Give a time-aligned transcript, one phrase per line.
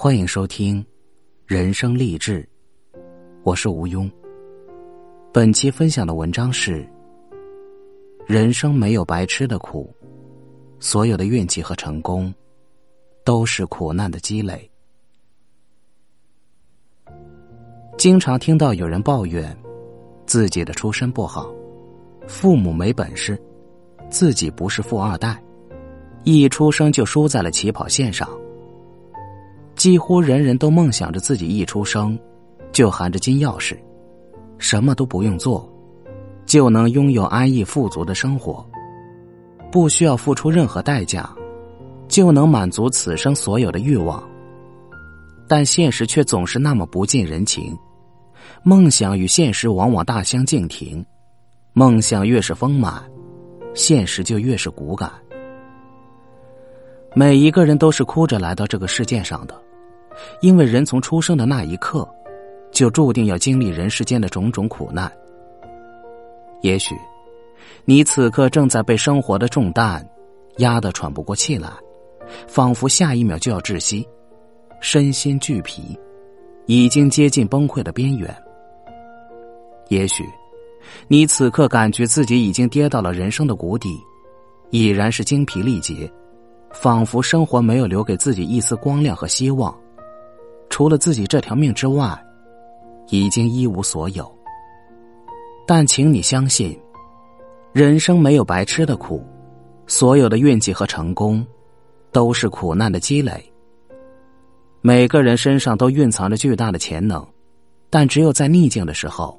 [0.00, 0.80] 欢迎收听
[1.44, 2.48] 《人生励志》，
[3.42, 4.08] 我是吴庸。
[5.32, 6.88] 本期分享的文章是：
[8.24, 9.92] 人生没有白吃的苦，
[10.78, 12.32] 所有的运气和成功
[13.24, 14.70] 都是苦难的积累。
[17.96, 19.52] 经常听到有人抱怨
[20.26, 21.52] 自己的出身不好，
[22.28, 23.36] 父母没本事，
[24.08, 25.42] 自己不是富二代，
[26.22, 28.30] 一出生就输在了起跑线上。
[29.78, 32.18] 几乎人人都梦想着自己一出生，
[32.72, 33.78] 就含着金钥匙，
[34.58, 35.72] 什么都不用做，
[36.44, 38.66] 就能拥有安逸富足的生活，
[39.70, 41.32] 不需要付出任何代价，
[42.08, 44.20] 就能满足此生所有的欲望。
[45.46, 47.78] 但现实却总是那么不近人情，
[48.64, 51.06] 梦想与现实往往大相径庭，
[51.72, 53.00] 梦想越是丰满，
[53.74, 55.08] 现实就越是骨感。
[57.14, 59.54] 每一个人都是哭着来到这个世界上的。
[60.40, 62.08] 因为人从出生的那一刻，
[62.70, 65.10] 就注定要经历人世间的种种苦难。
[66.62, 66.94] 也许，
[67.84, 70.06] 你此刻正在被生活的重担
[70.56, 71.68] 压得喘不过气来，
[72.46, 74.06] 仿佛下一秒就要窒息，
[74.80, 75.98] 身心俱疲，
[76.66, 78.34] 已经接近崩溃的边缘。
[79.88, 80.24] 也许，
[81.06, 83.96] 你此刻感觉自己已经跌到了人生的谷底，
[84.70, 86.10] 已然是精疲力竭，
[86.72, 89.74] 仿佛生活没有留给自己一丝光亮和希望。
[90.70, 92.18] 除了自己这条命之外，
[93.08, 94.30] 已经一无所有。
[95.66, 96.78] 但请你相信，
[97.72, 99.22] 人生没有白吃的苦，
[99.86, 101.46] 所有的运气和成功，
[102.12, 103.52] 都是苦难的积累。
[104.80, 107.26] 每个人身上都蕴藏着巨大的潜能，
[107.90, 109.38] 但只有在逆境的时候，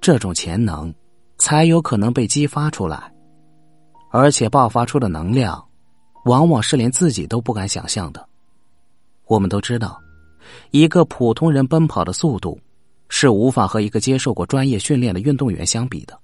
[0.00, 0.94] 这种潜能
[1.38, 3.12] 才有可能被激发出来，
[4.10, 5.64] 而且爆发出的能量，
[6.26, 8.28] 往往是连自己都不敢想象的。
[9.26, 10.03] 我们都知道。
[10.70, 12.58] 一个普通人奔跑的速度，
[13.08, 16.18] 是无法和一个接受过专业训练的运动员相比的。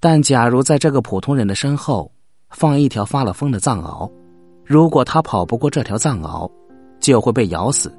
[0.00, 2.10] 但假如在这个普通人的身后
[2.50, 4.10] 放一条发了疯的藏獒，
[4.64, 6.50] 如果他跑不过这条藏獒，
[7.00, 7.92] 就会被咬死。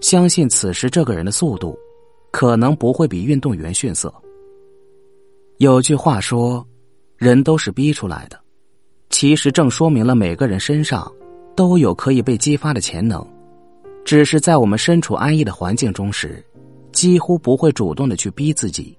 [0.00, 1.76] 相信此时这个人的速度，
[2.30, 4.12] 可能不会比运动员逊色。
[5.58, 6.66] 有句话说
[7.16, 8.38] ：“人都是逼出来的。”
[9.10, 11.10] 其实正说明了每个人身上
[11.54, 13.24] 都有可以被激发的潜能。
[14.04, 16.44] 只是在我们身处安逸的环境中时，
[16.92, 18.96] 几乎不会主动的去逼自己；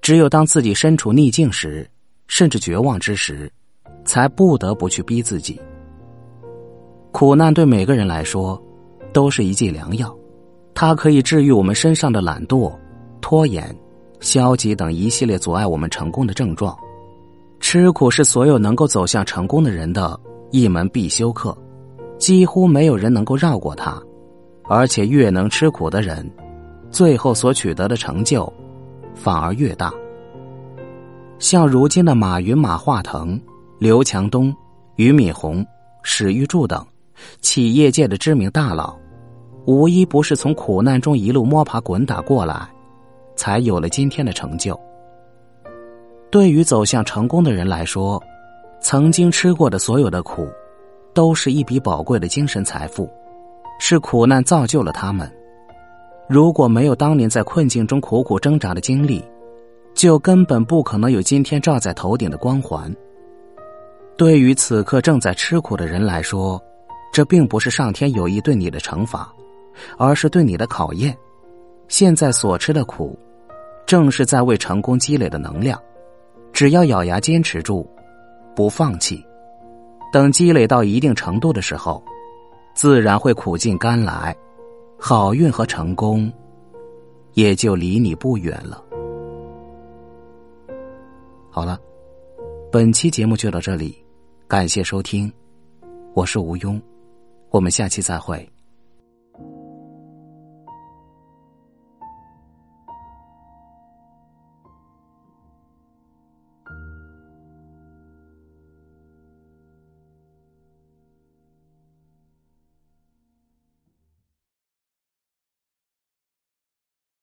[0.00, 1.88] 只有当自己身处逆境时，
[2.28, 3.50] 甚至绝望之时，
[4.04, 5.60] 才不得不去逼自己。
[7.10, 8.60] 苦难对每个人来说，
[9.12, 10.16] 都是一剂良药，
[10.74, 12.72] 它可以治愈我们身上的懒惰、
[13.20, 13.76] 拖延、
[14.20, 16.78] 消极等一系列阻碍我们成功的症状。
[17.58, 20.18] 吃苦是所有能够走向成功的人的
[20.52, 21.56] 一门必修课，
[22.16, 24.00] 几乎没有人能够绕过它。
[24.70, 26.24] 而且越能吃苦的人，
[26.92, 28.50] 最后所取得的成就，
[29.16, 29.92] 反而越大。
[31.40, 33.38] 像如今的马云、马化腾、
[33.80, 34.54] 刘强东、
[34.94, 35.66] 俞敏洪、
[36.04, 36.86] 史玉柱等
[37.40, 38.96] 企业界的知名大佬，
[39.66, 42.68] 无一不是从苦难中一路摸爬滚打过来，
[43.34, 44.78] 才有了今天的成就。
[46.30, 48.22] 对于走向成功的人来说，
[48.80, 50.46] 曾经吃过的所有的苦，
[51.12, 53.10] 都是一笔宝贵的精神财富。
[53.80, 55.28] 是苦难造就了他们。
[56.28, 59.24] 如果没有当年在困境中苦苦挣扎的经历，
[59.94, 62.94] 就根本不可能有今天罩在头顶的光环。
[64.16, 66.62] 对于此刻正在吃苦的人来说，
[67.10, 69.32] 这并不是上天有意对你的惩罚，
[69.96, 71.16] 而是对你的考验。
[71.88, 73.18] 现在所吃的苦，
[73.86, 75.80] 正是在为成功积累的能量。
[76.52, 77.88] 只要咬牙坚持住，
[78.54, 79.24] 不放弃，
[80.12, 82.00] 等积累到一定程度的时候。
[82.80, 84.34] 自然会苦尽甘来，
[84.98, 86.32] 好运和成功
[87.34, 88.82] 也就离你不远了。
[91.50, 91.78] 好了，
[92.72, 94.02] 本期节目就到这里，
[94.48, 95.30] 感谢收听，
[96.14, 96.80] 我是吴庸，
[97.50, 98.50] 我们下期再会。